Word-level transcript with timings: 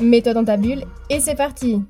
Mets-toi 0.00 0.32
dans 0.32 0.44
ta 0.44 0.56
bulle 0.56 0.84
et 1.10 1.20
c'est 1.20 1.34
parti 1.34 1.82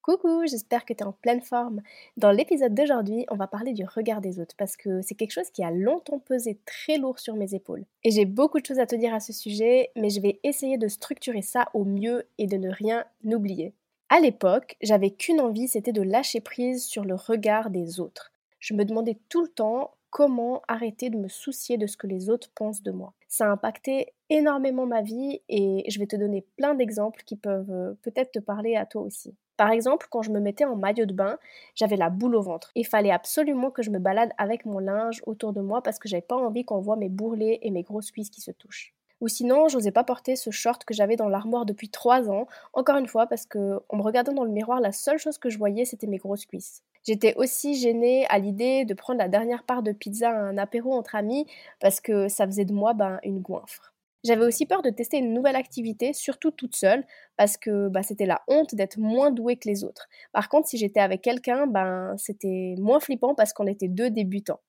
Coucou, 0.00 0.46
j'espère 0.46 0.84
que 0.84 0.92
tu 0.92 1.02
es 1.02 1.06
en 1.06 1.10
pleine 1.10 1.40
forme. 1.40 1.82
Dans 2.16 2.30
l'épisode 2.30 2.72
d'aujourd'hui, 2.72 3.26
on 3.32 3.34
va 3.34 3.48
parler 3.48 3.72
du 3.72 3.84
regard 3.84 4.20
des 4.20 4.38
autres 4.38 4.54
parce 4.56 4.76
que 4.76 5.02
c'est 5.02 5.16
quelque 5.16 5.32
chose 5.32 5.50
qui 5.50 5.64
a 5.64 5.72
longtemps 5.72 6.20
pesé 6.20 6.60
très 6.64 6.98
lourd 6.98 7.18
sur 7.18 7.34
mes 7.34 7.54
épaules. 7.54 7.84
Et 8.04 8.12
j'ai 8.12 8.26
beaucoup 8.26 8.60
de 8.60 8.66
choses 8.66 8.78
à 8.78 8.86
te 8.86 8.94
dire 8.94 9.12
à 9.12 9.18
ce 9.18 9.32
sujet, 9.32 9.90
mais 9.96 10.08
je 10.08 10.20
vais 10.20 10.38
essayer 10.44 10.78
de 10.78 10.86
structurer 10.86 11.42
ça 11.42 11.66
au 11.74 11.84
mieux 11.84 12.28
et 12.38 12.46
de 12.46 12.56
ne 12.56 12.70
rien 12.70 13.04
oublier. 13.24 13.74
À 14.08 14.20
l'époque, 14.20 14.76
j'avais 14.80 15.10
qu'une 15.10 15.40
envie, 15.40 15.66
c'était 15.66 15.92
de 15.92 16.02
lâcher 16.02 16.40
prise 16.40 16.84
sur 16.84 17.04
le 17.04 17.16
regard 17.16 17.70
des 17.70 17.98
autres. 17.98 18.30
Je 18.60 18.74
me 18.74 18.84
demandais 18.84 19.18
tout 19.28 19.42
le 19.42 19.48
temps 19.48 19.95
comment 20.10 20.62
arrêter 20.68 21.10
de 21.10 21.16
me 21.16 21.28
soucier 21.28 21.78
de 21.78 21.86
ce 21.86 21.96
que 21.96 22.06
les 22.06 22.30
autres 22.30 22.50
pensent 22.54 22.82
de 22.82 22.90
moi. 22.90 23.12
Ça 23.28 23.46
a 23.46 23.50
impacté 23.50 24.12
énormément 24.30 24.86
ma 24.86 25.02
vie 25.02 25.40
et 25.48 25.84
je 25.88 25.98
vais 25.98 26.06
te 26.06 26.16
donner 26.16 26.44
plein 26.56 26.74
d'exemples 26.74 27.22
qui 27.24 27.36
peuvent 27.36 27.70
euh, 27.70 27.94
peut-être 28.02 28.32
te 28.32 28.38
parler 28.38 28.76
à 28.76 28.86
toi 28.86 29.02
aussi. 29.02 29.34
Par 29.56 29.70
exemple, 29.70 30.06
quand 30.10 30.22
je 30.22 30.30
me 30.30 30.40
mettais 30.40 30.64
en 30.64 30.76
maillot 30.76 31.06
de 31.06 31.14
bain, 31.14 31.38
j'avais 31.74 31.96
la 31.96 32.10
boule 32.10 32.36
au 32.36 32.42
ventre. 32.42 32.72
Il 32.74 32.86
fallait 32.86 33.10
absolument 33.10 33.70
que 33.70 33.82
je 33.82 33.90
me 33.90 33.98
balade 33.98 34.32
avec 34.36 34.66
mon 34.66 34.78
linge 34.78 35.22
autour 35.26 35.52
de 35.52 35.60
moi 35.60 35.82
parce 35.82 35.98
que 35.98 36.08
j'avais 36.08 36.22
pas 36.22 36.36
envie 36.36 36.64
qu'on 36.64 36.80
voit 36.80 36.96
mes 36.96 37.08
bourrelets 37.08 37.60
et 37.62 37.70
mes 37.70 37.82
grosses 37.82 38.10
cuisses 38.10 38.30
qui 38.30 38.42
se 38.42 38.50
touchent. 38.50 38.94
Ou 39.22 39.28
sinon, 39.28 39.68
j'osais 39.68 39.92
pas 39.92 40.04
porter 40.04 40.36
ce 40.36 40.50
short 40.50 40.84
que 40.84 40.92
j'avais 40.92 41.16
dans 41.16 41.28
l'armoire 41.30 41.64
depuis 41.64 41.88
trois 41.88 42.28
ans, 42.28 42.46
encore 42.74 42.98
une 42.98 43.06
fois 43.06 43.26
parce 43.26 43.46
que 43.46 43.80
en 43.88 43.96
me 43.96 44.02
regardant 44.02 44.34
dans 44.34 44.44
le 44.44 44.50
miroir, 44.50 44.80
la 44.80 44.92
seule 44.92 45.18
chose 45.18 45.38
que 45.38 45.48
je 45.48 45.56
voyais 45.56 45.86
c'était 45.86 46.06
mes 46.06 46.18
grosses 46.18 46.44
cuisses. 46.44 46.82
J'étais 47.06 47.34
aussi 47.36 47.76
gênée 47.76 48.26
à 48.28 48.38
l'idée 48.40 48.84
de 48.84 48.92
prendre 48.92 49.20
la 49.20 49.28
dernière 49.28 49.62
part 49.62 49.84
de 49.84 49.92
pizza 49.92 50.28
à 50.28 50.34
un 50.34 50.58
apéro 50.58 50.92
entre 50.92 51.14
amis 51.14 51.46
parce 51.78 52.00
que 52.00 52.26
ça 52.26 52.46
faisait 52.46 52.64
de 52.64 52.72
moi 52.72 52.94
ben, 52.94 53.20
une 53.22 53.38
goinfre. 53.38 53.94
J'avais 54.24 54.44
aussi 54.44 54.66
peur 54.66 54.82
de 54.82 54.90
tester 54.90 55.18
une 55.18 55.32
nouvelle 55.32 55.54
activité, 55.54 56.12
surtout 56.12 56.50
toute 56.50 56.74
seule, 56.74 57.06
parce 57.36 57.56
que 57.56 57.88
bah, 57.88 58.02
c'était 58.02 58.26
la 58.26 58.42
honte 58.48 58.74
d'être 58.74 58.98
moins 58.98 59.30
douée 59.30 59.56
que 59.56 59.68
les 59.68 59.84
autres. 59.84 60.08
Par 60.32 60.48
contre, 60.48 60.66
si 60.66 60.78
j'étais 60.78 60.98
avec 60.98 61.22
quelqu'un, 61.22 61.68
ben, 61.68 62.16
c'était 62.18 62.74
moins 62.78 62.98
flippant 62.98 63.36
parce 63.36 63.52
qu'on 63.52 63.68
était 63.68 63.86
deux 63.86 64.10
débutants. 64.10 64.60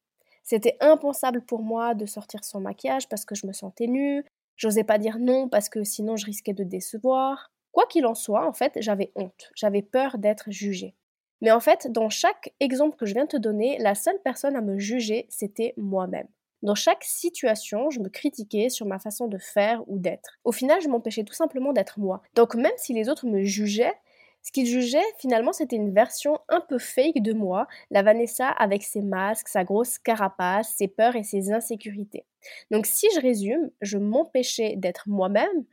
C'était 0.44 0.78
impensable 0.80 1.42
pour 1.42 1.64
moi 1.64 1.96
de 1.96 2.06
sortir 2.06 2.44
sans 2.44 2.60
maquillage 2.60 3.10
parce 3.10 3.26
que 3.26 3.34
je 3.34 3.48
me 3.48 3.52
sentais 3.52 3.88
nue. 3.88 4.24
J'osais 4.58 4.84
pas 4.84 5.00
dire 5.00 5.18
non 5.20 5.50
parce 5.50 5.70
que 5.70 5.84
sinon 5.84 6.18
je 6.18 6.26
risquais 6.28 6.54
de 6.54 6.64
décevoir. 6.64 7.52
Quoi 7.72 7.86
qu'il 7.88 8.06
en 8.06 8.16
soit, 8.16 8.48
en 8.48 8.54
fait, 8.54 8.74
j'avais 8.80 9.12
honte. 9.16 9.50
J'avais 9.56 9.82
peur 9.82 10.20
d'être 10.20 10.52
jugée. 10.52 10.94
Mais 11.42 11.52
en 11.52 11.60
fait, 11.60 11.92
dans 11.92 12.10
chaque 12.10 12.54
exemple 12.60 12.98
que 12.98 13.06
je 13.06 13.14
viens 13.14 13.26
de 13.26 13.30
te 13.30 13.38
donner, 13.38 13.78
la 13.80 13.96
seule 13.96 14.20
personne 14.24 14.56
à 14.56 14.62
me 14.62 14.78
juger, 14.80 15.28
c'était 15.30 15.74
moi-même. 15.78 16.28
Dans 16.64 16.76
chaque 16.76 17.04
situation, 17.04 17.92
je 17.92 18.00
me 18.00 18.10
critiquais 18.10 18.70
sur 18.70 18.88
ma 18.88 18.98
façon 18.98 19.28
de 19.28 19.38
faire 19.38 19.84
ou 19.88 20.00
d'être. 20.00 20.40
Au 20.44 20.52
final, 20.52 20.82
je 20.82 20.88
m'empêchais 20.88 21.24
tout 21.24 21.34
simplement 21.36 21.72
d'être 21.72 22.00
moi. 22.00 22.22
Donc 22.36 22.56
même 22.56 22.74
si 22.78 22.94
les 22.94 23.10
autres 23.10 23.28
me 23.28 23.44
jugeaient, 23.44 23.94
ce 24.42 24.52
qu'ils 24.52 24.66
jugeaient, 24.66 25.04
finalement, 25.20 25.52
c'était 25.52 25.76
une 25.76 25.94
version 25.94 26.40
un 26.48 26.62
peu 26.62 26.80
fake 26.80 27.22
de 27.22 27.34
moi, 27.34 27.68
la 27.92 28.02
Vanessa 28.02 28.48
avec 28.48 28.82
ses 28.82 29.02
masques, 29.02 29.50
sa 29.50 29.64
grosse 29.64 30.00
carapace, 30.00 30.74
ses 30.78 30.88
peurs 30.88 31.16
et 31.16 31.24
ses 31.24 31.52
insécurités. 31.52 32.26
Donc 32.72 32.86
si 32.86 33.08
je 33.14 33.20
résume, 33.20 33.70
je 33.82 33.98
m'empêchais 33.98 34.76
d'être 34.78 35.10
moi-même 35.10 35.66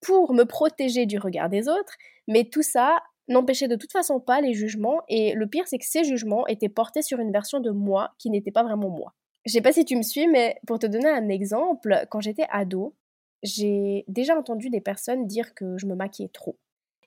pour 0.00 0.34
me 0.34 0.44
protéger 0.44 1.06
du 1.06 1.18
regard 1.18 1.48
des 1.48 1.68
autres, 1.68 1.94
mais 2.26 2.44
tout 2.44 2.62
ça 2.62 3.00
n'empêchait 3.28 3.68
de 3.68 3.76
toute 3.76 3.92
façon 3.92 4.20
pas 4.20 4.40
les 4.40 4.54
jugements, 4.54 5.02
et 5.08 5.34
le 5.34 5.46
pire 5.46 5.66
c'est 5.66 5.78
que 5.78 5.86
ces 5.86 6.04
jugements 6.04 6.46
étaient 6.46 6.68
portés 6.68 7.02
sur 7.02 7.18
une 7.18 7.32
version 7.32 7.60
de 7.60 7.70
moi 7.70 8.14
qui 8.18 8.30
n'était 8.30 8.52
pas 8.52 8.62
vraiment 8.62 8.90
moi. 8.90 9.14
Je 9.44 9.52
sais 9.52 9.60
pas 9.60 9.72
si 9.72 9.84
tu 9.84 9.96
me 9.96 10.02
suis, 10.02 10.26
mais 10.26 10.58
pour 10.66 10.78
te 10.78 10.86
donner 10.86 11.08
un 11.08 11.28
exemple, 11.28 12.06
quand 12.10 12.20
j'étais 12.20 12.46
ado, 12.50 12.94
j'ai 13.42 14.04
déjà 14.08 14.36
entendu 14.36 14.70
des 14.70 14.80
personnes 14.80 15.26
dire 15.26 15.54
que 15.54 15.78
je 15.78 15.86
me 15.86 15.94
maquillais 15.94 16.30
trop. 16.30 16.58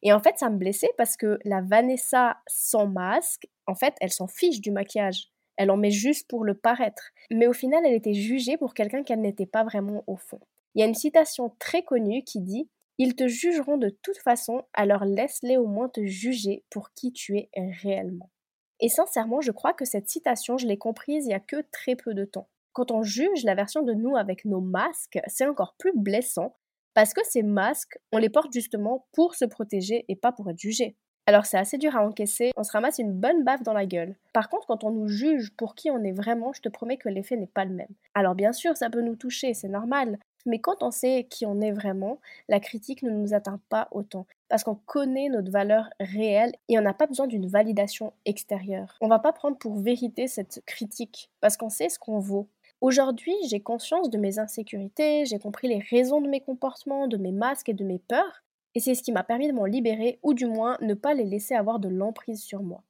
Et 0.01 0.13
en 0.13 0.19
fait, 0.19 0.37
ça 0.37 0.49
me 0.49 0.57
blessait 0.57 0.91
parce 0.97 1.17
que 1.17 1.39
la 1.43 1.61
Vanessa 1.61 2.37
sans 2.47 2.87
masque, 2.87 3.47
en 3.67 3.75
fait, 3.75 3.95
elle 3.99 4.11
s'en 4.11 4.27
fiche 4.27 4.61
du 4.61 4.71
maquillage. 4.71 5.29
Elle 5.57 5.71
en 5.71 5.77
met 5.77 5.91
juste 5.91 6.29
pour 6.29 6.45
le 6.45 6.53
paraître. 6.53 7.11
Mais 7.31 7.47
au 7.47 7.53
final, 7.53 7.85
elle 7.85 7.93
était 7.93 8.13
jugée 8.13 8.55
pour 8.55 8.73
quelqu'un 8.73 9.03
qu'elle 9.03 9.19
n'était 9.19 9.45
pas 9.45 9.65
vraiment 9.65 10.05
au 10.07 10.15
fond. 10.15 10.39
Il 10.73 10.79
y 10.79 10.83
a 10.83 10.87
une 10.87 10.95
citation 10.95 11.53
très 11.59 11.83
connue 11.83 12.23
qui 12.23 12.39
dit 12.39 12.69
Ils 13.01 13.15
te 13.15 13.29
jugeront 13.29 13.77
de 13.77 13.89
toute 13.89 14.17
façon, 14.17 14.63
alors 14.73 15.05
laisse-les 15.05 15.55
au 15.55 15.65
moins 15.65 15.87
te 15.87 16.05
juger 16.05 16.65
pour 16.69 16.91
qui 16.91 17.13
tu 17.13 17.37
es 17.37 17.49
réellement. 17.81 18.29
Et 18.81 18.89
sincèrement, 18.89 19.39
je 19.39 19.51
crois 19.51 19.73
que 19.73 19.85
cette 19.85 20.09
citation, 20.09 20.57
je 20.57 20.67
l'ai 20.67 20.77
comprise 20.77 21.25
il 21.25 21.31
y 21.31 21.33
a 21.33 21.39
que 21.39 21.63
très 21.71 21.95
peu 21.95 22.13
de 22.13 22.25
temps. 22.25 22.49
Quand 22.73 22.91
on 22.91 23.01
juge 23.01 23.43
la 23.45 23.55
version 23.55 23.83
de 23.83 23.93
nous 23.93 24.17
avec 24.17 24.43
nos 24.43 24.59
masques, 24.59 25.19
c'est 25.27 25.47
encore 25.47 25.75
plus 25.77 25.93
blessant 25.95 26.57
parce 26.93 27.13
que 27.13 27.21
ces 27.23 27.41
masques, 27.41 27.97
on 28.11 28.17
les 28.17 28.29
porte 28.29 28.51
justement 28.51 29.07
pour 29.13 29.35
se 29.35 29.45
protéger 29.45 30.03
et 30.09 30.17
pas 30.17 30.33
pour 30.33 30.49
être 30.49 30.59
jugé. 30.59 30.97
Alors 31.25 31.45
c'est 31.45 31.57
assez 31.57 31.77
dur 31.77 31.95
à 31.95 32.05
encaisser, 32.05 32.51
on 32.57 32.63
se 32.63 32.71
ramasse 32.71 32.97
une 32.97 33.13
bonne 33.13 33.43
baffe 33.43 33.63
dans 33.63 33.73
la 33.73 33.85
gueule. 33.85 34.17
Par 34.33 34.49
contre, 34.49 34.67
quand 34.67 34.83
on 34.83 34.91
nous 34.91 35.07
juge 35.07 35.55
pour 35.55 35.75
qui 35.75 35.91
on 35.91 36.03
est 36.03 36.11
vraiment, 36.11 36.51
je 36.53 36.61
te 36.61 36.69
promets 36.69 36.97
que 36.97 37.07
l'effet 37.07 37.37
n'est 37.37 37.47
pas 37.47 37.65
le 37.65 37.75
même. 37.75 37.93
Alors 38.13 38.35
bien 38.35 38.51
sûr, 38.51 38.75
ça 38.75 38.89
peut 38.89 39.01
nous 39.01 39.15
toucher, 39.15 39.53
c'est 39.53 39.69
normal, 39.69 40.17
mais 40.49 40.59
quand 40.59 40.83
on 40.83 40.91
sait 40.91 41.27
qui 41.29 41.45
on 41.45 41.61
est 41.61 41.71
vraiment, 41.71 42.19
la 42.49 42.59
critique 42.59 43.03
ne 43.03 43.11
nous 43.11 43.33
atteint 43.33 43.61
pas 43.69 43.87
autant. 43.91 44.25
Parce 44.49 44.63
qu'on 44.63 44.75
connaît 44.75 45.29
notre 45.29 45.51
valeur 45.51 45.89
réelle 45.99 46.53
et 46.67 46.77
on 46.77 46.81
n'a 46.81 46.93
pas 46.93 47.07
besoin 47.07 47.27
d'une 47.27 47.47
validation 47.47 48.13
extérieure. 48.25 48.97
On 48.99 49.07
va 49.07 49.19
pas 49.19 49.31
prendre 49.31 49.57
pour 49.57 49.75
vérité 49.75 50.27
cette 50.27 50.61
critique 50.65 51.29
parce 51.39 51.55
qu'on 51.55 51.69
sait 51.69 51.89
ce 51.89 51.99
qu'on 51.99 52.19
vaut. 52.19 52.49
Aujourd'hui, 52.81 53.35
j'ai 53.47 53.59
conscience 53.59 54.09
de 54.09 54.17
mes 54.17 54.39
insécurités, 54.39 55.25
j'ai 55.25 55.37
compris 55.37 55.67
les 55.67 55.79
raisons 55.79 56.21
de 56.21 56.29
mes 56.29 56.41
comportements, 56.41 57.07
de 57.07 57.17
mes 57.17 57.33
masques 57.33 57.69
et 57.69 57.73
de 57.73 57.83
mes 57.83 57.99
peurs, 57.99 58.43
et 58.73 58.79
c'est 58.79 58.95
ce 58.95 59.03
qui 59.03 59.11
m'a 59.11 59.23
permis 59.23 59.47
de 59.47 59.53
m'en 59.53 59.65
libérer 59.65 60.19
ou 60.23 60.33
du 60.33 60.45
moins 60.45 60.77
ne 60.81 60.93
pas 60.93 61.13
les 61.13 61.25
laisser 61.25 61.55
avoir 61.55 61.79
de 61.79 61.89
l'emprise 61.89 62.41
sur 62.41 62.63
moi. 62.63 62.83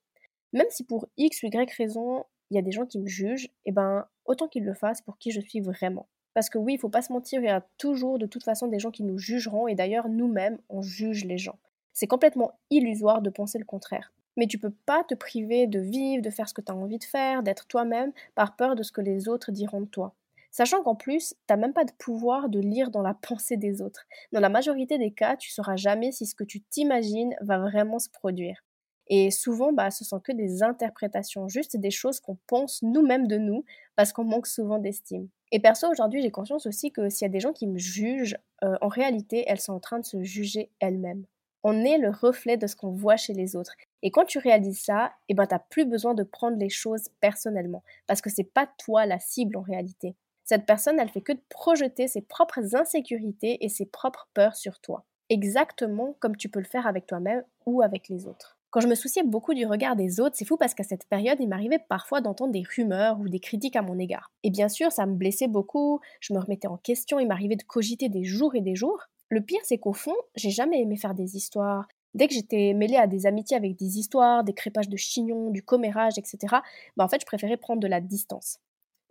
Même 0.53 0.67
si 0.69 0.83
pour 0.83 1.07
X 1.17 1.43
ou 1.43 1.47
Y 1.47 1.71
raison, 1.75 2.25
il 2.51 2.55
y 2.55 2.59
a 2.59 2.61
des 2.61 2.71
gens 2.71 2.85
qui 2.85 2.99
me 2.99 3.07
jugent, 3.07 3.49
eh 3.65 3.71
ben 3.71 4.05
autant 4.25 4.47
qu'ils 4.47 4.65
le 4.65 4.73
fassent 4.73 5.01
pour 5.01 5.17
qui 5.17 5.31
je 5.31 5.41
suis 5.41 5.59
vraiment. 5.59 6.07
Parce 6.34 6.50
que 6.50 6.57
oui, 6.57 6.73
il 6.75 6.79
faut 6.79 6.90
pas 6.90 7.01
se 7.01 7.12
mentir, 7.12 7.41
il 7.41 7.45
y 7.45 7.50
a 7.50 7.66
toujours 7.78 8.19
de 8.19 8.25
toute 8.25 8.44
façon 8.44 8.67
des 8.67 8.79
gens 8.79 8.91
qui 8.91 9.03
nous 9.03 9.17
jugeront 9.17 9.67
et 9.67 9.75
d'ailleurs 9.75 10.09
nous-mêmes, 10.09 10.59
on 10.69 10.81
juge 10.81 11.25
les 11.25 11.38
gens. 11.38 11.57
C'est 11.94 12.07
complètement 12.07 12.51
illusoire 12.69 13.22
de 13.22 13.29
penser 13.29 13.57
le 13.59 13.66
contraire. 13.66 14.13
Mais 14.38 14.47
tu 14.47 14.57
peux 14.57 14.73
pas 14.85 15.03
te 15.03 15.16
priver 15.16 15.68
de 15.68 15.79
vivre, 15.79 16.23
de 16.23 16.29
faire 16.29 16.47
ce 16.47 16.53
que 16.53 16.62
tu 16.62 16.72
as 16.72 16.75
envie 16.75 17.00
de 17.00 17.03
faire, 17.03 17.44
d'être 17.44 17.68
toi-même 17.68 18.13
par 18.35 18.56
peur 18.56 18.75
de 18.75 18.84
ce 18.84 18.91
que 18.91 19.01
les 19.01 19.28
autres 19.28 19.51
diront 19.51 19.81
de 19.81 19.88
toi. 19.88 20.16
Sachant 20.51 20.81
qu'en 20.81 20.95
plus, 20.95 21.35
t'as 21.45 21.57
même 21.57 21.73
pas 21.73 21.84
de 21.84 21.91
pouvoir 21.91 22.50
de 22.50 22.59
lire 22.59 22.89
dans 22.89 23.01
la 23.01 23.13
pensée 23.22 23.57
des 23.57 23.81
autres. 23.81 24.06
Dans 24.31 24.39
la 24.39 24.50
majorité 24.50 24.97
des 24.97 25.12
cas, 25.12 25.35
tu 25.35 25.51
sauras 25.51 25.75
jamais 25.75 26.12
si 26.12 26.25
ce 26.25 26.35
que 26.35 26.44
tu 26.44 26.62
t'imagines 26.62 27.35
va 27.41 27.59
vraiment 27.59 28.00
se 28.00 28.09
produire. 28.09 28.63
Et 29.09 29.31
souvent, 29.31 29.73
bah, 29.73 29.89
ce 29.89 30.06
sont 30.06 30.19
que 30.19 30.31
des 30.31 30.61
interprétations, 30.61 31.47
juste 31.47 31.75
des 31.75 31.91
choses 31.91 32.19
qu'on 32.19 32.38
pense 32.47 32.83
nous-mêmes 32.83 33.27
de 33.27 33.38
nous, 33.38 33.65
parce 33.95 34.13
qu'on 34.13 34.23
manque 34.23 34.47
souvent 34.47 34.77
d'estime. 34.77 35.27
Et 35.51 35.59
perso, 35.59 35.89
aujourd'hui, 35.89 36.21
j'ai 36.21 36.29
conscience 36.29 36.67
aussi 36.67 36.91
que 36.91 37.09
s'il 37.09 37.25
y 37.25 37.29
a 37.29 37.33
des 37.33 37.39
gens 37.39 37.53
qui 37.53 37.65
me 37.65 37.79
jugent, 37.79 38.38
euh, 38.63 38.77
en 38.81 38.88
réalité, 38.88 39.44
elles 39.47 39.59
sont 39.59 39.73
en 39.73 39.79
train 39.79 40.00
de 40.00 40.06
se 40.06 40.21
juger 40.21 40.69
elles-mêmes. 40.79 41.25
On 41.63 41.83
est 41.83 41.97
le 41.97 42.09
reflet 42.11 42.56
de 42.56 42.67
ce 42.67 42.75
qu'on 42.75 42.91
voit 42.91 43.17
chez 43.17 43.33
les 43.33 43.56
autres. 43.56 43.73
Et 44.03 44.11
quand 44.11 44.25
tu 44.25 44.38
réalises 44.38 44.79
ça, 44.79 45.12
eh 45.27 45.33
ben, 45.33 45.47
t'as 45.47 45.59
plus 45.59 45.85
besoin 45.85 46.13
de 46.13 46.23
prendre 46.23 46.57
les 46.57 46.69
choses 46.69 47.09
personnellement, 47.19 47.83
parce 48.05 48.21
que 48.21 48.29
c'est 48.29 48.44
pas 48.44 48.69
toi 48.77 49.07
la 49.07 49.19
cible 49.19 49.57
en 49.57 49.62
réalité. 49.62 50.15
Cette 50.45 50.65
personne, 50.65 51.00
elle 51.00 51.09
fait 51.09 51.21
que 51.21 51.33
de 51.33 51.41
projeter 51.50 52.07
ses 52.07 52.21
propres 52.21 52.75
insécurités 52.75 53.63
et 53.65 53.69
ses 53.69 53.85
propres 53.88 54.29
peurs 54.33 54.55
sur 54.55 54.79
toi. 54.79 55.03
Exactement 55.29 56.15
comme 56.19 56.38
tu 56.38 56.50
peux 56.50 56.59
le 56.59 56.65
faire 56.65 56.88
avec 56.88 57.07
toi-même 57.07 57.44
ou 57.65 57.81
avec 57.81 58.07
les 58.07 58.25
autres. 58.27 58.58
Quand 58.71 58.81
je 58.81 58.88
me 58.88 58.94
souciais 58.94 59.24
beaucoup 59.24 59.56
du 59.56 59.66
regard 59.66 59.95
des 59.95 60.19
autres, 60.19 60.36
c'est 60.38 60.45
fou 60.45 60.56
parce 60.56 60.75
qu'à 60.75 60.83
cette 60.83 61.07
période, 61.07 61.38
il 61.39 61.48
m'arrivait 61.48 61.80
parfois 61.89 62.21
d'entendre 62.21 62.51
des 62.51 62.63
rumeurs 62.75 63.19
ou 63.19 63.27
des 63.27 63.39
critiques 63.39 63.75
à 63.75 63.81
mon 63.81 63.98
égard. 63.98 64.31
Et 64.44 64.51
bien 64.51 64.69
sûr, 64.69 64.92
ça 64.92 65.07
me 65.07 65.16
blessait 65.16 65.48
beaucoup, 65.48 66.00
je 66.19 66.33
me 66.33 66.39
remettais 66.39 66.68
en 66.68 66.77
question, 66.77 67.19
il 67.19 67.27
m'arrivait 67.27 67.56
de 67.56 67.63
cogiter 67.63 68.10
des 68.10 68.24
jours 68.24 68.54
et 68.54 68.62
des 68.62 68.75
jours. 68.75 69.06
Le 69.30 69.42
pire, 69.42 69.62
c'est 69.63 69.80
qu'au 69.80 69.94
fond, 69.94 70.16
j'ai 70.36 70.51
jamais 70.51 70.81
aimé 70.81 70.98
faire 70.98 71.16
des 71.16 71.36
histoires. 71.36 71.88
Dès 72.13 72.27
que 72.27 72.33
j'étais 72.36 72.74
mêlée 72.75 72.95
à 72.98 73.07
des 73.07 73.25
amitiés 73.25 73.57
avec 73.57 73.75
des 73.75 73.98
histoires, 73.98 74.44
des 74.44 74.54
crépages 74.54 74.89
de 74.89 74.98
chignons, 74.98 75.50
du 75.50 75.63
commérage, 75.63 76.18
etc., 76.18 76.57
bah 76.95 77.06
en 77.06 77.07
fait, 77.07 77.22
je 77.22 77.25
préférais 77.25 77.57
prendre 77.57 77.80
de 77.80 77.88
la 77.88 78.01
distance. 78.01 78.60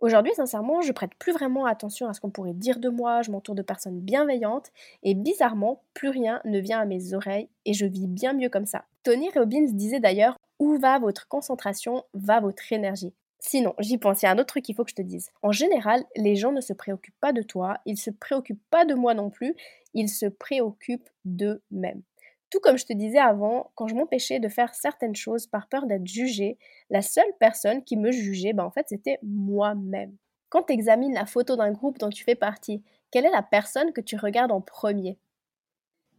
Aujourd'hui, 0.01 0.31
sincèrement, 0.33 0.81
je 0.81 0.93
prête 0.93 1.13
plus 1.15 1.33
vraiment 1.33 1.65
attention 1.65 2.07
à 2.07 2.13
ce 2.13 2.21
qu'on 2.21 2.29
pourrait 2.29 2.53
dire 2.53 2.79
de 2.79 2.87
moi, 2.87 3.21
je 3.21 3.31
m'entoure 3.31 3.55
de 3.55 3.61
personnes 3.61 3.99
bienveillantes, 3.99 4.71
et 5.03 5.13
bizarrement, 5.13 5.83
plus 5.93 6.07
rien 6.07 6.39
ne 6.45 6.59
vient 6.59 6.79
à 6.79 6.85
mes 6.85 7.13
oreilles, 7.13 7.49
et 7.65 7.73
je 7.73 7.85
vis 7.85 8.07
bien 8.07 8.31
mieux 8.31 8.47
comme 8.47 8.65
ça. 8.65 8.85
Tony 9.03 9.29
Robbins 9.31 9.67
disait 9.73 9.99
d'ailleurs 9.99 10.37
Où 10.59 10.77
va 10.77 10.99
votre 10.99 11.27
concentration, 11.27 12.05
va 12.13 12.39
votre 12.39 12.71
énergie? 12.71 13.13
Sinon, 13.39 13.73
j'y 13.79 13.97
pense, 13.97 14.21
il 14.21 14.25
y 14.25 14.27
a 14.29 14.31
un 14.31 14.37
autre 14.37 14.47
truc 14.47 14.63
qu'il 14.63 14.75
faut 14.75 14.85
que 14.85 14.91
je 14.91 14.95
te 14.95 15.01
dise. 15.01 15.31
En 15.41 15.51
général, 15.51 16.05
les 16.15 16.37
gens 16.37 16.53
ne 16.53 16.61
se 16.61 16.73
préoccupent 16.73 17.19
pas 17.19 17.33
de 17.33 17.41
toi, 17.41 17.79
ils 17.85 17.97
se 17.97 18.09
préoccupent 18.09 18.63
pas 18.69 18.85
de 18.85 18.93
moi 18.93 19.13
non 19.13 19.29
plus, 19.29 19.53
ils 19.93 20.09
se 20.09 20.27
préoccupent 20.27 21.09
d'eux-mêmes. 21.25 22.03
Tout 22.49 22.59
comme 22.59 22.77
je 22.77 22.85
te 22.85 22.93
disais 22.93 23.19
avant, 23.19 23.71
quand 23.75 23.87
je 23.87 23.95
m'empêchais 23.95 24.39
de 24.39 24.49
faire 24.49 24.73
certaines 24.73 25.15
choses 25.15 25.47
par 25.47 25.67
peur 25.67 25.85
d'être 25.85 26.07
jugée, 26.07 26.57
la 26.89 27.01
seule 27.01 27.31
personne 27.39 27.83
qui 27.83 27.95
me 27.97 28.11
jugeait, 28.11 28.53
ben 28.53 28.63
en 28.65 28.71
fait, 28.71 28.87
c'était 28.89 29.19
moi-même. 29.23 30.15
Quand 30.49 30.63
tu 30.63 30.73
examines 30.73 31.13
la 31.13 31.25
photo 31.27 31.55
d'un 31.55 31.71
groupe 31.71 31.99
dont 31.99 32.09
tu 32.09 32.23
fais 32.23 32.35
partie, 32.35 32.83
quelle 33.11 33.25
est 33.25 33.31
la 33.31 33.43
personne 33.43 33.93
que 33.93 34.01
tu 34.01 34.15
regardes 34.17 34.51
en 34.51 34.61
premier? 34.61 35.19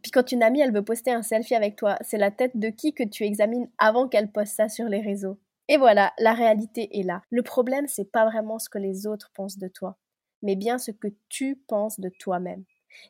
Puis 0.03 0.11
quand 0.11 0.31
une 0.31 0.43
amie, 0.43 0.61
elle 0.61 0.73
veut 0.73 0.83
poster 0.83 1.11
un 1.11 1.23
selfie 1.23 1.55
avec 1.55 1.75
toi, 1.75 1.97
c'est 2.01 2.17
la 2.19 2.29
tête 2.31 2.55
de 2.57 2.69
qui 2.69 2.93
que 2.93 3.03
tu 3.03 3.23
examines 3.23 3.69
avant 3.79 4.07
qu'elle 4.07 4.31
poste 4.31 4.55
ça 4.55 4.69
sur 4.69 4.85
les 4.87 5.01
réseaux 5.01 5.39
Et 5.67 5.77
voilà, 5.77 6.13
la 6.19 6.33
réalité 6.33 6.99
est 6.99 7.03
là. 7.03 7.23
Le 7.31 7.41
problème, 7.43 7.87
c'est 7.87 8.11
pas 8.11 8.25
vraiment 8.25 8.59
ce 8.59 8.69
que 8.69 8.77
les 8.79 9.07
autres 9.07 9.31
pensent 9.33 9.57
de 9.57 9.67
toi, 9.67 9.97
mais 10.43 10.55
bien 10.55 10.77
ce 10.77 10.91
que 10.91 11.07
tu 11.29 11.55
penses 11.67 11.99
de 11.99 12.09
toi-même. 12.09 12.63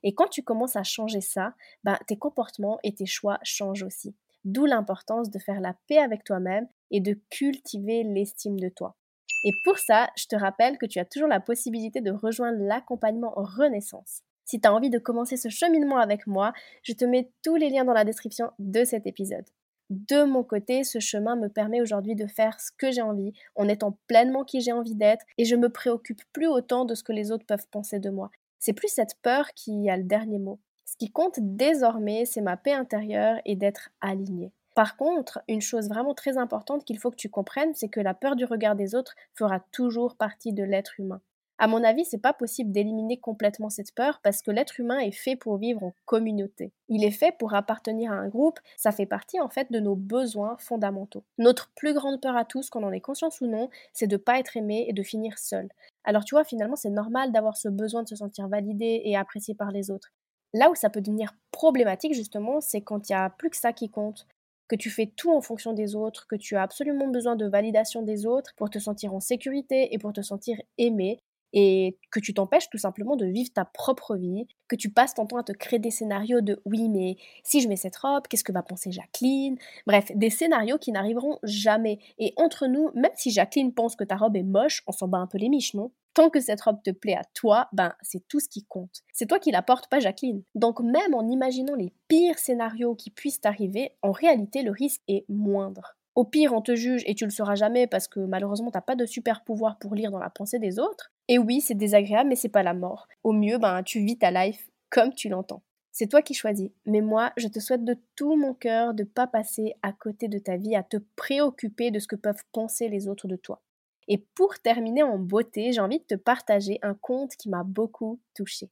Et 0.04 0.13
quand 0.13 0.28
tu 0.28 0.44
commences 0.44 0.75
à 0.75 0.83
changer 0.83 1.22
ça, 1.22 1.54
ben, 1.83 1.98
tes 2.07 2.18
comportements 2.18 2.80
et 2.83 2.94
tes 2.94 3.06
choix 3.06 3.39
changent 3.44 3.83
aussi. 3.83 4.16
D'où 4.44 4.66
l'importance 4.66 5.30
de 5.30 5.39
faire 5.39 5.62
la 5.62 5.75
paix 5.88 6.00
avec 6.00 6.24
toi-même 6.24 6.68
et 6.89 7.00
de 7.00 7.19
cultiver 7.30 8.04
l'estime 8.04 8.60
de 8.60 8.69
toi. 8.69 8.95
Et 9.44 9.51
pour 9.63 9.80
ça, 9.80 10.10
je 10.18 10.28
te 10.28 10.36
rappelle 10.36 10.78
que 10.78 10.86
tu 10.86 11.00
as 11.00 11.06
toujours 11.06 11.28
la 11.28 11.39
possibilité 11.39 12.01
de 12.01 12.12
rejoindre 12.12 12.63
l'accompagnement 12.63 13.33
Renaissance. 13.36 14.22
Si 14.45 14.60
tu 14.60 14.68
as 14.68 14.74
envie 14.74 14.89
de 14.89 15.00
commencer 15.00 15.38
ce 15.38 15.50
cheminement 15.50 15.98
avec 15.98 16.27
moi, 16.27 16.54
je 16.84 16.94
te 16.94 17.06
mets 17.06 17.31
tous 17.44 17.56
les 17.56 17.69
liens 17.69 17.86
dans 17.86 17.94
la 17.94 18.04
description 18.04 18.51
de 18.60 18.84
cet 18.84 19.07
épisode. 19.07 19.45
De 19.89 20.24
mon 20.24 20.44
côté, 20.44 20.84
ce 20.84 21.00
chemin 21.00 21.36
me 21.36 21.50
permet 21.50 21.81
aujourd'hui 21.81 22.16
de 22.16 22.25
faire 22.25 22.60
ce 22.60 22.72
que 22.77 22.92
j'ai 22.92 23.01
envie, 23.01 23.34
en 23.56 23.68
étant 23.68 23.98
pleinement 24.07 24.45
qui 24.45 24.62
j'ai 24.62 24.72
envie 24.72 24.95
d'être, 24.95 25.25
et 25.38 25.45
je 25.45 25.56
me 25.56 25.69
préoccupe 25.69 26.22
plus 26.31 26.48
autant 26.48 26.86
de 26.86 26.95
ce 26.95 27.04
que 27.04 27.12
les 27.12 27.31
autres 27.31 27.45
peuvent 27.45 27.68
penser 27.69 28.00
de 28.00 28.10
moi. 28.10 28.31
C'est 28.62 28.74
plus 28.74 28.90
cette 28.90 29.16
peur 29.24 29.54
qui 29.56 29.90
a 29.90 29.98
le 29.98 30.04
dernier 30.04 30.38
mot. 30.38 30.60
Ce 30.86 30.96
qui 30.96 31.12
compte 31.12 31.40
désormais, 31.40 32.25
c'est 32.25 32.42
ma 32.42 32.58
paix 32.58 32.74
intérieure 32.74 33.42
et 33.44 33.56
d'être 33.56 33.90
alignée. 34.02 34.54
Par 34.75 34.98
contre, 34.98 35.42
une 35.48 35.62
chose 35.62 35.90
vraiment 35.90 36.13
très 36.13 36.38
importante 36.38 36.86
qu'il 36.86 37.00
faut 37.00 37.10
que 37.10 37.16
tu 37.16 37.28
comprennes, 37.28 37.74
c'est 37.74 37.90
que 37.90 38.00
la 38.00 38.13
peur 38.13 38.36
du 38.36 38.46
regard 38.46 38.75
des 38.75 38.94
autres 38.94 39.16
fera 39.34 39.60
toujours 39.72 40.16
partie 40.16 40.54
de 40.54 40.63
l'être 40.63 41.00
humain. 41.00 41.22
À 41.62 41.68
mon 41.68 41.84
avis, 41.84 42.06
c'est 42.06 42.18
pas 42.18 42.34
possible 42.34 42.72
d'éliminer 42.72 43.19
complètement 43.19 43.69
cette 43.69 43.94
peur 43.94 44.19
parce 44.24 44.42
que 44.42 44.50
l'être 44.50 44.80
humain 44.80 44.98
est 44.98 45.12
fait 45.12 45.36
pour 45.36 45.58
vivre 45.58 45.84
en 45.84 45.94
communauté. 46.06 46.72
Il 46.90 47.04
est 47.04 47.12
fait 47.12 47.38
pour 47.38 47.54
appartenir 47.54 48.12
à 48.12 48.16
un 48.16 48.30
groupe, 48.30 48.60
ça 48.78 48.92
fait 48.92 49.06
partie 49.06 49.40
en 49.40 49.48
fait 49.48 49.72
de 49.72 49.80
nos 49.80 49.96
besoins 49.96 50.58
fondamentaux. 50.58 51.24
Notre 51.38 51.69
plus 51.75 51.94
grande 51.94 52.19
peur 52.19 52.36
à 52.36 52.46
tous, 52.46 52.72
qu'on 52.72 52.81
en 52.81 52.92
ait 52.92 53.00
conscience 53.00 53.42
ou 53.42 53.46
non, 53.46 53.69
c'est 53.94 54.08
de 54.08 54.18
pas 54.18 54.40
être 54.40 54.58
aimé 54.58 54.86
et 54.88 54.94
de 54.94 55.04
finir 55.04 55.38
seul. 55.38 55.69
Alors 56.04 56.25
tu 56.25 56.34
vois, 56.34 56.44
finalement, 56.44 56.75
c'est 56.75 56.90
normal 56.90 57.31
d'avoir 57.31 57.56
ce 57.56 57.69
besoin 57.69 58.02
de 58.02 58.10
se 58.10 58.16
sentir 58.16 58.48
validé 58.48 59.04
et 59.06 59.16
apprécié 59.16 59.54
par 59.54 59.69
les 59.72 59.92
autres. 59.92 60.12
Là 60.56 60.72
où 60.72 60.74
ça 60.74 60.90
peut 60.90 61.02
devenir 61.02 61.36
problématique 61.52 62.16
justement, 62.16 62.60
c'est 62.60 62.81
quand 62.81 63.08
il 63.08 63.12
n'y 63.12 63.19
a 63.19 63.30
plus 63.30 63.52
que 63.52 63.58
ça 63.58 63.72
qui 63.72 63.92
compte, 63.92 64.25
que 64.68 64.75
tu 64.75 64.90
fais 64.90 65.06
tout 65.06 65.31
en 65.31 65.42
fonction 65.42 65.74
des 65.74 65.96
autres, 65.96 66.25
que 66.25 66.36
tu 66.36 66.56
as 66.56 66.63
absolument 66.63 67.10
besoin 67.10 67.36
de 67.36 67.46
validation 67.46 68.02
des 68.02 68.25
autres 68.25 68.52
pour 68.56 68.72
te 68.72 68.80
sentir 68.80 69.13
en 69.13 69.19
sécurité 69.19 69.94
et 69.94 70.00
pour 70.00 70.12
te 70.12 70.22
sentir 70.22 70.60
aimé, 70.80 71.19
et 71.53 71.98
que 72.12 72.19
tu 72.19 72.33
t'empêches 72.33 72.69
tout 72.69 72.77
simplement 72.77 73.15
de 73.15 73.25
vivre 73.25 73.51
ta 73.53 73.65
propre 73.65 74.15
vie, 74.15 74.48
que 74.68 74.75
tu 74.75 74.89
passes 74.89 75.13
ton 75.13 75.25
temps 75.25 75.38
à 75.38 75.44
te 75.44 75.51
créer 75.51 75.80
des 75.80 75.92
scénarios 75.92 76.42
de 76.42 76.62
oui 76.65 76.89
mais 76.89 77.18
si 77.44 77.62
je 77.62 77.68
mets 77.68 77.75
cette 77.75 77.95
robe, 77.98 78.27
qu'est-ce 78.27 78.44
que 78.44 78.51
va 78.51 78.63
penser 78.63 78.92
Jacqueline? 78.92 79.57
Bref, 79.86 80.12
des 80.15 80.30
scénarios 80.30 80.77
qui 80.77 80.92
n'arriveront 80.92 81.39
jamais. 81.44 82.00
Et 82.18 82.33
entre 82.38 82.68
nous, 82.68 82.92
même 82.95 83.12
si 83.15 83.31
Jacqueline 83.31 83.74
pense 83.74 83.95
que 83.95 84.03
ta 84.03 84.15
robe 84.15 84.36
est 84.36 84.44
moche, 84.44 84.83
on 84.88 84.92
s'en 84.92 85.07
bat 85.07 85.18
un 85.18 85.27
peu 85.27 85.38
les 85.38 85.50
miches, 85.50 85.74
non? 85.74 85.92
Tant 86.13 86.30
que 86.30 86.42
cette 86.42 86.62
robe 86.62 86.83
te 86.83 86.92
plaît 86.92 87.15
à 87.15 87.24
toi, 87.33 87.69
ben 87.71 87.94
c'est 88.01 88.27
tout 88.27 88.42
ce 88.42 88.50
qui 88.50 88.65
compte. 88.65 89.01
C'est 89.13 89.27
toi 89.27 89.39
qui 89.39 89.51
la 89.51 89.62
portes, 89.62 89.88
pas 89.89 90.00
Jacqueline. 90.00 90.44
Donc 90.56 90.81
même 90.81 91.13
en 91.13 91.27
imaginant 91.30 91.75
les 91.75 91.94
pires 92.09 92.38
scénarios 92.38 92.95
qui 92.95 93.12
puissent 93.12 93.39
t'arriver, 93.39 93.92
en 94.01 94.12
réalité 94.12 94.62
le 94.62 94.71
risque 94.71 95.01
est 95.07 95.25
moindre. 95.30 95.95
Au 96.13 96.25
pire, 96.25 96.52
on 96.54 96.62
te 96.62 96.75
juge 96.75 97.04
et 97.06 97.16
tu 97.16 97.24
le 97.24 97.31
sauras 97.31 97.56
jamais 97.56 97.88
parce 97.88 98.10
que 98.10 98.19
malheureusement 98.19 98.69
t'as 98.69 98.81
pas 98.81 98.96
de 98.96 99.06
super 99.06 99.44
pouvoir 99.46 99.80
pour 99.80 99.96
lire 99.96 100.12
dans 100.12 100.19
la 100.19 100.30
pensée 100.30 100.60
des 100.60 100.78
autres. 100.78 101.12
Et 101.30 101.38
oui, 101.38 101.62
c'est 101.62 101.75
désagréable, 101.75 102.30
mais 102.30 102.36
c'est 102.36 102.50
pas 102.50 102.63
la 102.63 102.74
mort. 102.74 103.08
Au 103.24 103.31
mieux, 103.31 103.58
ben, 103.58 103.81
tu 103.84 104.00
vis 104.04 104.18
ta 104.18 104.30
life 104.31 104.69
comme 104.90 105.13
tu 105.13 105.30
l'entends. 105.30 105.63
C'est 105.94 106.08
toi 106.08 106.22
qui 106.22 106.34
choisis. 106.34 106.69
Mais 106.86 107.00
moi, 107.00 107.31
je 107.38 107.48
te 107.48 107.60
souhaite 107.60 107.86
de 107.86 107.98
tout 108.16 108.36
mon 108.36 108.54
cœur 108.54 108.94
de 108.94 109.06
pas 109.06 109.28
passer 109.28 109.74
à 109.81 109.94
côté 109.94 110.28
de 110.28 110.38
ta 110.38 110.58
vie 110.58 110.75
à 110.75 110.84
te 110.84 110.98
préoccuper 111.16 111.92
de 111.92 112.00
ce 112.00 112.08
que 112.08 112.16
peuvent 112.18 112.44
penser 112.52 112.90
les 112.90 113.08
autres 113.08 113.28
de 113.28 113.38
toi. 113.38 113.62
Et 114.10 114.25
pour 114.36 114.60
terminer 114.60 115.04
en 115.04 115.18
beauté, 115.18 115.72
j'ai 115.72 115.80
envie 115.80 116.00
de 116.00 116.04
te 116.04 116.16
partager 116.16 116.80
un 116.81 116.94
conte 116.94 117.36
qui 117.38 117.50
m'a 117.50 117.63
beaucoup 117.63 118.19
touchée. 118.34 118.69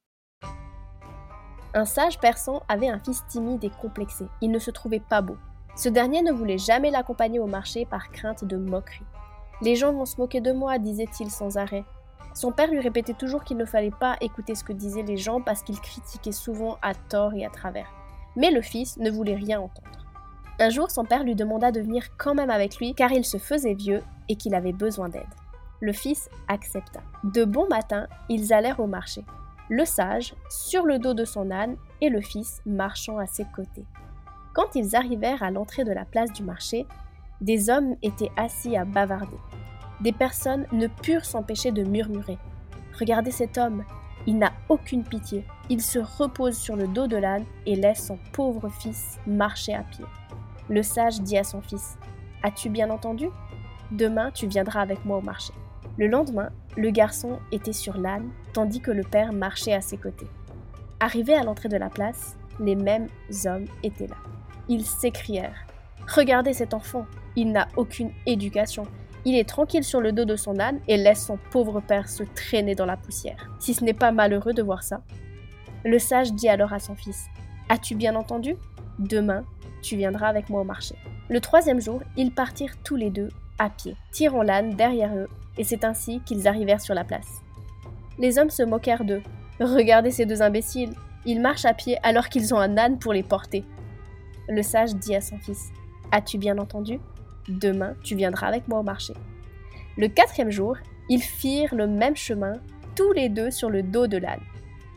Un 1.72 1.84
sage 1.84 2.18
persan 2.18 2.62
avait 2.68 2.88
un 2.88 2.98
fils 2.98 3.22
timide 3.28 3.64
et 3.64 3.70
complexé. 3.80 4.24
Il 4.42 4.50
ne 4.50 4.58
se 4.58 4.70
trouvait 4.70 5.00
pas 5.00 5.22
beau. 5.22 5.36
Ce 5.76 5.88
dernier 5.88 6.22
ne 6.22 6.32
voulait 6.32 6.58
jamais 6.58 6.90
l'accompagner 6.90 7.38
au 7.38 7.46
marché 7.46 7.86
par 7.86 8.10
crainte 8.10 8.44
de 8.44 8.56
moquerie. 8.56 9.04
Les 9.62 9.76
gens 9.76 9.92
vont 9.92 10.06
se 10.06 10.16
moquer 10.16 10.40
de 10.40 10.52
moi, 10.52 10.78
disait-il 10.78 11.30
sans 11.30 11.56
arrêt. 11.56 11.84
Son 12.34 12.52
père 12.52 12.70
lui 12.70 12.80
répétait 12.80 13.14
toujours 13.14 13.44
qu'il 13.44 13.56
ne 13.56 13.64
fallait 13.64 13.90
pas 13.90 14.16
écouter 14.20 14.54
ce 14.54 14.64
que 14.64 14.72
disaient 14.72 15.02
les 15.02 15.16
gens 15.16 15.40
parce 15.40 15.62
qu'il 15.62 15.80
critiquait 15.80 16.32
souvent 16.32 16.78
à 16.82 16.94
tort 16.94 17.34
et 17.34 17.44
à 17.44 17.50
travers. 17.50 17.92
Mais 18.36 18.50
le 18.50 18.62
fils 18.62 18.96
ne 18.98 19.10
voulait 19.10 19.34
rien 19.34 19.60
entendre. 19.60 20.06
Un 20.58 20.70
jour, 20.70 20.90
son 20.90 21.04
père 21.04 21.24
lui 21.24 21.34
demanda 21.34 21.72
de 21.72 21.80
venir 21.80 22.16
quand 22.18 22.34
même 22.34 22.50
avec 22.50 22.76
lui 22.76 22.94
car 22.94 23.12
il 23.12 23.24
se 23.24 23.38
faisait 23.38 23.74
vieux 23.74 24.02
et 24.28 24.36
qu'il 24.36 24.54
avait 24.54 24.72
besoin 24.72 25.08
d'aide. 25.08 25.22
Le 25.80 25.92
fils 25.92 26.28
accepta. 26.48 27.00
De 27.24 27.44
bon 27.44 27.66
matin, 27.68 28.06
ils 28.28 28.52
allèrent 28.52 28.80
au 28.80 28.86
marché. 28.86 29.24
Le 29.68 29.84
sage 29.84 30.34
sur 30.50 30.84
le 30.84 30.98
dos 30.98 31.14
de 31.14 31.24
son 31.24 31.50
âne 31.50 31.76
et 32.00 32.10
le 32.10 32.20
fils 32.20 32.60
marchant 32.66 33.18
à 33.18 33.26
ses 33.26 33.44
côtés. 33.44 33.86
Quand 34.52 34.74
ils 34.74 34.96
arrivèrent 34.96 35.42
à 35.42 35.50
l'entrée 35.50 35.84
de 35.84 35.92
la 35.92 36.04
place 36.04 36.32
du 36.32 36.42
marché, 36.42 36.86
des 37.40 37.70
hommes 37.70 37.94
étaient 38.02 38.32
assis 38.36 38.76
à 38.76 38.84
bavarder. 38.84 39.36
Des 40.00 40.12
personnes 40.12 40.66
ne 40.72 40.88
purent 40.88 41.24
s'empêcher 41.24 41.72
de 41.72 41.84
murmurer. 41.84 42.38
Regardez 42.98 43.30
cet 43.30 43.58
homme, 43.58 43.84
il 44.26 44.38
n'a 44.38 44.52
aucune 44.68 45.04
pitié. 45.04 45.44
Il 45.68 45.80
se 45.80 45.98
repose 45.98 46.56
sur 46.56 46.76
le 46.76 46.88
dos 46.88 47.06
de 47.06 47.16
l'âne 47.16 47.44
et 47.64 47.76
laisse 47.76 48.06
son 48.06 48.18
pauvre 48.32 48.68
fils 48.68 49.18
marcher 49.26 49.74
à 49.74 49.82
pied. 49.82 50.04
Le 50.68 50.82
sage 50.82 51.20
dit 51.20 51.38
à 51.38 51.44
son 51.44 51.60
fils 51.60 51.96
As-tu 52.42 52.70
bien 52.70 52.90
entendu? 52.90 53.28
Demain, 53.90 54.30
tu 54.32 54.46
viendras 54.46 54.80
avec 54.80 55.04
moi 55.04 55.18
au 55.18 55.22
marché. 55.22 55.52
Le 55.96 56.06
lendemain, 56.06 56.50
le 56.76 56.90
garçon 56.90 57.38
était 57.52 57.72
sur 57.72 57.96
l'âne, 57.96 58.30
tandis 58.52 58.80
que 58.80 58.90
le 58.90 59.02
père 59.02 59.32
marchait 59.32 59.74
à 59.74 59.80
ses 59.80 59.96
côtés. 59.96 60.28
Arrivés 60.98 61.34
à 61.34 61.42
l'entrée 61.42 61.68
de 61.68 61.76
la 61.76 61.90
place, 61.90 62.36
les 62.58 62.76
mêmes 62.76 63.08
hommes 63.46 63.66
étaient 63.82 64.06
là. 64.06 64.16
Ils 64.70 64.86
s'écrièrent 64.86 65.66
Regardez 66.14 66.52
cet 66.54 66.74
enfant, 66.74 67.04
il 67.34 67.50
n'a 67.50 67.66
aucune 67.76 68.12
éducation, 68.24 68.86
il 69.24 69.36
est 69.36 69.48
tranquille 69.48 69.84
sur 69.84 70.00
le 70.00 70.12
dos 70.12 70.24
de 70.24 70.36
son 70.36 70.60
âne 70.60 70.80
et 70.86 70.96
laisse 70.96 71.26
son 71.26 71.38
pauvre 71.50 71.80
père 71.80 72.08
se 72.08 72.22
traîner 72.22 72.76
dans 72.76 72.86
la 72.86 72.96
poussière. 72.96 73.50
Si 73.58 73.74
ce 73.74 73.84
n'est 73.84 73.92
pas 73.92 74.12
malheureux 74.12 74.54
de 74.54 74.62
voir 74.62 74.84
ça. 74.84 75.02
Le 75.84 75.98
sage 75.98 76.32
dit 76.32 76.48
alors 76.48 76.72
à 76.72 76.78
son 76.78 76.94
fils 76.94 77.26
As-tu 77.68 77.96
bien 77.96 78.14
entendu? 78.14 78.56
Demain, 79.00 79.44
tu 79.82 79.96
viendras 79.96 80.28
avec 80.28 80.48
moi 80.48 80.60
au 80.60 80.64
marché. 80.64 80.94
Le 81.28 81.40
troisième 81.40 81.80
jour, 81.80 82.00
ils 82.16 82.32
partirent 82.32 82.76
tous 82.84 82.96
les 82.96 83.10
deux 83.10 83.28
à 83.58 83.70
pied, 83.70 83.96
tirant 84.12 84.42
l'âne 84.42 84.76
derrière 84.76 85.14
eux, 85.16 85.28
et 85.58 85.64
c'est 85.64 85.84
ainsi 85.84 86.20
qu'ils 86.20 86.46
arrivèrent 86.46 86.80
sur 86.80 86.94
la 86.94 87.04
place. 87.04 87.42
Les 88.18 88.38
hommes 88.38 88.50
se 88.50 88.62
moquèrent 88.62 89.04
d'eux. 89.04 89.22
Regardez 89.58 90.12
ces 90.12 90.26
deux 90.26 90.42
imbéciles, 90.42 90.94
ils 91.26 91.40
marchent 91.40 91.66
à 91.66 91.74
pied 91.74 91.98
alors 92.04 92.28
qu'ils 92.28 92.54
ont 92.54 92.58
un 92.58 92.78
âne 92.78 92.98
pour 92.98 93.12
les 93.12 93.24
porter. 93.24 93.64
Le 94.48 94.62
sage 94.62 94.94
dit 94.94 95.14
à 95.14 95.20
son 95.20 95.38
fils 95.38 95.70
As-tu 96.12 96.38
bien 96.38 96.58
entendu? 96.58 96.98
Demain, 97.48 97.94
tu 98.02 98.16
viendras 98.16 98.48
avec 98.48 98.68
moi 98.68 98.80
au 98.80 98.82
marché. 98.82 99.14
Le 99.96 100.08
quatrième 100.08 100.50
jour, 100.50 100.76
ils 101.08 101.22
firent 101.22 101.74
le 101.74 101.86
même 101.86 102.16
chemin, 102.16 102.54
tous 102.94 103.12
les 103.12 103.28
deux 103.28 103.50
sur 103.50 103.70
le 103.70 103.82
dos 103.82 104.06
de 104.06 104.16
l'âne. 104.16 104.40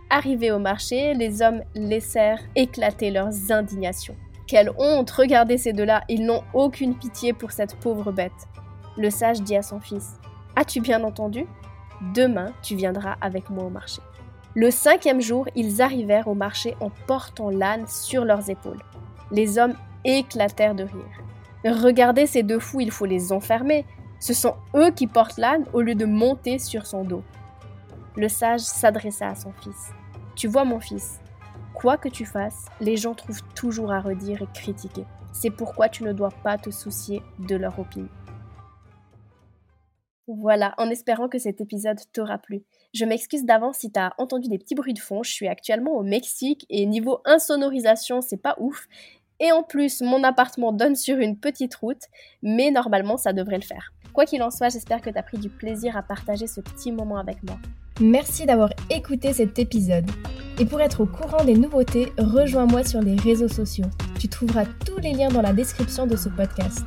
Arrivés 0.10 0.52
au 0.52 0.60
marché, 0.60 1.14
les 1.16 1.42
hommes 1.42 1.64
laissèrent 1.74 2.42
éclater 2.56 3.10
leurs 3.10 3.52
indignations. 3.52 4.16
Quelle 4.46 4.72
honte 4.78 5.10
Regardez 5.10 5.58
ces 5.58 5.74
deux-là, 5.74 6.04
ils 6.10 6.26
n'ont 6.26 6.44
aucune 6.54 6.96
pitié 6.96 7.34
pour 7.34 7.52
cette 7.52 7.76
pauvre 7.78 8.12
bête. 8.12 8.32
Le 8.98 9.10
sage 9.10 9.42
dit 9.42 9.56
à 9.56 9.64
son 9.64 9.80
fils 9.80 10.20
As-tu 10.56 10.82
bien 10.82 11.04
entendu? 11.04 11.46
Demain, 12.14 12.54
tu 12.62 12.76
viendras 12.76 13.16
avec 13.22 13.50
moi 13.50 13.64
au 13.64 13.70
marché. 13.70 14.02
Le 14.54 14.70
cinquième 14.70 15.22
jour, 15.22 15.48
ils 15.56 15.82
arrivèrent 15.82 16.28
au 16.28 16.36
marché 16.36 16.76
en 16.80 16.92
portant 17.08 17.50
l'âne 17.50 17.88
sur 17.88 18.24
leurs 18.24 18.52
épaules. 18.52 18.84
Les 19.32 19.58
hommes 19.58 19.75
éclatèrent 20.03 20.75
de 20.75 20.84
rire. 20.84 21.24
Regardez 21.65 22.27
ces 22.27 22.44
deux 22.44 22.60
fous, 22.60 22.82
il 22.82 22.92
faut 22.92 23.06
les 23.06 23.32
enfermer. 23.32 23.86
Ce 24.20 24.34
sont 24.34 24.56
eux 24.75 24.92
qui 24.92 25.08
portent 25.08 25.38
l'âne 25.38 25.65
au 25.74 25.82
lieu 25.82 25.96
de 25.96 26.06
monter 26.06 26.60
sur 26.60 26.86
son 26.86 27.03
dos. 27.03 27.24
Le 28.15 28.30
sage 28.30 28.62
s'adressa 28.62 29.30
à 29.30 29.36
son 29.36 29.51
fils. 29.53 29.92
Tu 30.36 30.48
vois 30.48 30.65
mon 30.65 30.80
fils, 30.80 31.20
quoi 31.74 31.98
que 31.98 32.10
tu 32.10 32.25
fasses, 32.25 32.65
les 32.80 32.98
gens 32.98 33.13
trouvent 33.13 33.44
toujours 33.56 33.92
à 33.92 34.00
redire 34.00 34.42
et 34.42 34.48
critiquer. 34.53 35.06
C'est 35.32 35.50
pourquoi 35.50 35.89
tu 35.89 36.03
ne 36.03 36.13
dois 36.13 36.32
pas 36.44 36.58
te 36.58 36.70
soucier 36.70 37.22
de 37.39 37.56
leur 37.56 37.77
opinion. 37.80 38.10
Voilà, 40.27 40.74
en 40.77 40.89
espérant 40.89 41.27
que 41.27 41.38
cet 41.38 41.60
épisode 41.60 42.00
t'aura 42.13 42.38
plu. 42.38 42.63
Je 42.94 43.03
m'excuse 43.03 43.44
d'avance 43.44 43.80
si 43.80 43.92
t'as 43.92 44.12
entendu 44.18 44.48
des 44.48 44.58
petits 44.58 44.75
bruits 44.75 44.94
de 44.94 45.00
fond, 45.00 45.22
je 45.24 45.32
suis 45.32 45.48
actuellement 45.48 45.98
au 45.98 46.03
Mexique 46.03 46.65
et 46.70 46.86
niveau 46.86 47.20
insonorisation, 47.25 48.22
c'est 48.22 48.42
pas 48.42 48.56
ouf. 48.60 48.88
Et 49.39 49.51
en 49.51 49.63
plus, 49.63 50.01
mon 50.01 50.24
appartement 50.24 50.72
donne 50.72 50.96
sur 50.96 51.18
une 51.18 51.38
petite 51.38 51.75
route, 51.75 52.03
mais 52.42 52.72
normalement 52.72 53.18
ça 53.18 53.34
devrait 53.34 53.58
le 53.58 53.63
faire. 53.63 53.92
Quoi 54.13 54.25
qu'il 54.25 54.44
en 54.44 54.51
soit, 54.51 54.70
j'espère 54.70 55.01
que 55.01 55.10
t'as 55.10 55.24
pris 55.24 55.39
du 55.39 55.50
plaisir 55.50 55.98
à 55.98 56.03
partager 56.03 56.48
ce 56.48 56.62
petit 56.62 56.92
moment 56.92 57.18
avec 57.18 57.44
moi. 57.44 57.58
Merci 58.00 58.46
d'avoir 58.46 58.70
écouté 58.89 59.34
cet 59.34 59.60
épisode. 59.60 60.10
Et 60.60 60.65
pour 60.65 60.82
être 60.82 61.01
au 61.01 61.06
courant 61.06 61.44
des 61.44 61.56
nouveautés, 61.56 62.13
rejoins-moi 62.18 62.84
sur 62.84 63.01
les 63.01 63.15
réseaux 63.15 63.48
sociaux. 63.48 63.88
Tu 64.20 64.30
trouveras 64.30 64.65
tous 64.86 65.00
les 65.00 65.13
liens 65.13 65.30
dans 65.30 65.42
la 65.42 65.51
description 65.51 66.08
de 66.08 66.15
ce 66.15 66.30
podcast. 66.30 66.86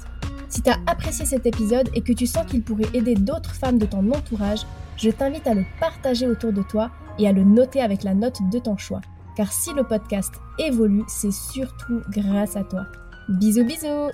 Si 0.57 0.63
tu 0.63 0.71
as 0.71 0.79
apprécié 0.87 1.27
cet 1.27 1.45
épisode 1.45 1.91
et 1.93 2.01
que 2.01 2.15
tu 2.15 2.27
sens 2.27 2.47
qu'il 2.47 2.63
pourrait 2.63 2.89
aider 2.95 3.15
d'autres 3.15 3.55
femmes 3.55 3.77
de 3.77 3.85
ton 3.85 4.11
entourage, 4.11 4.61
je 4.97 5.11
t'invite 5.11 5.47
à 5.47 5.53
le 5.53 5.67
partager 5.79 6.27
autour 6.27 6.51
de 6.51 6.63
toi 6.63 6.91
et 7.19 7.29
à 7.29 7.33
le 7.33 7.45
noter 7.45 7.83
avec 7.83 8.05
la 8.05 8.15
note 8.15 8.39
de 8.51 8.59
ton 8.59 8.79
choix. 8.79 9.03
Car 9.37 9.53
si 9.53 9.75
le 9.75 9.85
podcast 9.85 10.33
évolue, 10.59 11.05
c'est 11.09 11.31
surtout 11.31 12.01
grâce 12.09 12.57
à 12.57 12.65
toi. 12.65 12.87
Bisous 13.29 13.67
bisous 13.67 14.09